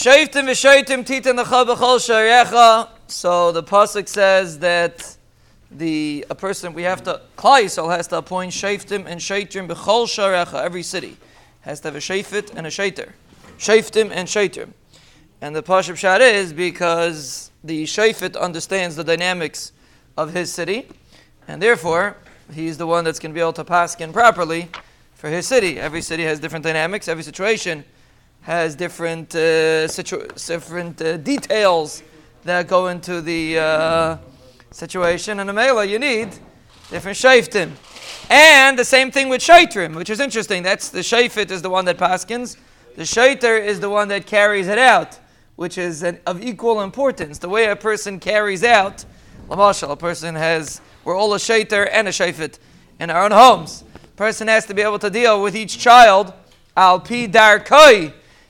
[0.00, 2.88] Titan lecha b'chol sharecha.
[3.08, 5.16] So the pasuk says that
[5.72, 10.06] the a person we have to Klal Yisrael has to appoint shaitim and shaitim b'chol
[10.06, 10.62] sharecha.
[10.62, 11.16] Every city
[11.62, 13.10] has to have a shafit and a shaiter,
[13.58, 14.68] shaitim and shaitim.
[15.40, 19.72] And the pasuk pshat is because the shafit understands the dynamics
[20.16, 20.86] of his city,
[21.48, 22.16] and therefore
[22.52, 24.68] he's the one that's going to be able to paskin properly
[25.16, 25.80] for his city.
[25.80, 27.08] Every city has different dynamics.
[27.08, 27.84] Every situation
[28.42, 32.02] has different uh, situ- different uh, details
[32.44, 34.16] that go into the uh,
[34.70, 35.40] situation.
[35.40, 36.30] And a mela, you need
[36.90, 37.72] different shaftim.
[38.30, 40.62] And the same thing with shaitrim, which is interesting.
[40.62, 42.56] That's the shafit is the one that paskins.
[42.96, 45.18] The shaiter is the one that carries it out,
[45.56, 47.38] which is an, of equal importance.
[47.38, 49.04] The way a person carries out,
[49.48, 52.58] lamashal, a person has, we're all a shaiter and a shafit
[52.98, 53.84] in our own homes.
[54.16, 56.32] Person has to be able to deal with each child
[56.76, 57.60] al pi dar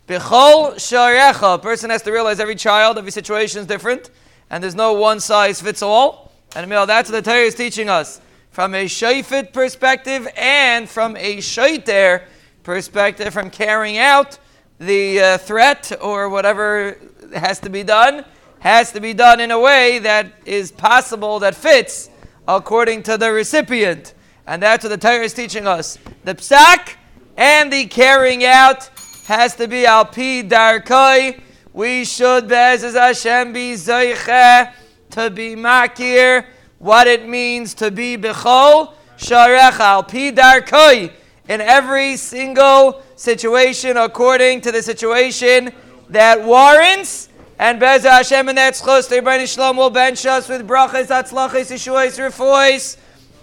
[0.09, 1.55] koi B'chol sharecha.
[1.55, 4.11] A person has to realize every child, every situation is different,
[4.51, 6.33] and there's no one size fits all.
[6.57, 10.89] And you know, that's what the Torah is teaching us from a shayfit perspective and
[10.89, 12.23] from a shaiter
[12.63, 14.39] perspective, from carrying out
[14.79, 16.97] the uh, threat or whatever
[17.35, 18.25] has to be done,
[18.61, 22.09] has to be done in a way that is possible, that fits
[22.47, 24.15] according to the recipient.
[24.47, 25.99] And that's what the Torah is teaching us.
[26.25, 26.95] The psak
[27.37, 28.91] and the carrying out
[29.29, 31.39] has to be al pi darkoi.
[31.75, 34.73] We should Be'ezaz Hashem be zeiche
[35.11, 36.47] to be makir
[36.79, 41.13] what it means to be bechol sharech al pi darkoi
[41.47, 45.73] in every single situation according to the situation
[46.09, 47.29] that warrants.
[47.59, 49.13] And Bez Hashem and that's close.
[49.13, 52.97] Everybody Shalom will bench us with brachas, atzlachas, yeshuas, refois,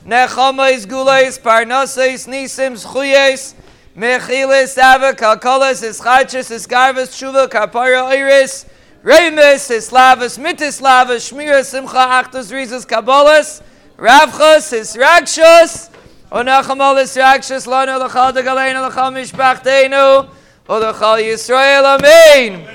[0.04, 3.54] nechamais, gulais, parnasais, nisims, chuyes.
[3.96, 8.66] Mechilis, Ava, Kalkolas, Ischachis, Isgarvas, Shuva, Kapara, Iris,
[9.02, 13.62] Remus, Islavas, Mitislavas, Shmira, Simcha, Achtus, Rizas, Kabolas,
[13.98, 15.90] Ravchas, Israkshus,
[16.30, 20.30] Onachamolis, Rakshus, Lana, Lachal, Galena, Lachal, Mishpachtenu,
[20.68, 22.68] Olachal Yisrael, Amen.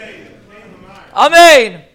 [1.14, 1.84] Amen.